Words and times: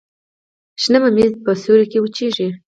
شنه 0.81 0.99
ممیز 1.03 1.31
په 1.43 1.51
سیوري 1.61 1.85
کې 1.91 1.99
وچیږي. 2.01 2.47